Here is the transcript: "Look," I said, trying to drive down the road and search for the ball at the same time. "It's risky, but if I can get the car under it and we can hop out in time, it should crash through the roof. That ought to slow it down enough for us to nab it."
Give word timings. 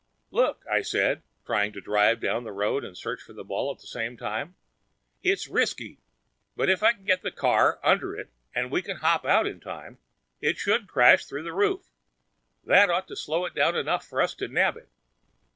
"Look," 0.31 0.65
I 0.67 0.81
said, 0.81 1.21
trying 1.45 1.73
to 1.73 1.79
drive 1.79 2.21
down 2.21 2.43
the 2.43 2.51
road 2.51 2.83
and 2.83 2.97
search 2.97 3.21
for 3.21 3.33
the 3.33 3.43
ball 3.43 3.71
at 3.71 3.81
the 3.81 3.85
same 3.85 4.17
time. 4.17 4.55
"It's 5.21 5.47
risky, 5.47 5.99
but 6.55 6.71
if 6.71 6.81
I 6.81 6.93
can 6.93 7.03
get 7.05 7.21
the 7.21 7.29
car 7.29 7.79
under 7.83 8.15
it 8.15 8.31
and 8.55 8.71
we 8.71 8.81
can 8.81 8.97
hop 8.97 9.25
out 9.25 9.45
in 9.45 9.59
time, 9.59 9.99
it 10.41 10.57
should 10.57 10.87
crash 10.87 11.25
through 11.27 11.43
the 11.43 11.53
roof. 11.53 11.85
That 12.63 12.89
ought 12.89 13.07
to 13.09 13.15
slow 13.15 13.45
it 13.45 13.53
down 13.53 13.75
enough 13.75 14.03
for 14.03 14.23
us 14.23 14.33
to 14.37 14.47
nab 14.47 14.75
it." 14.75 14.89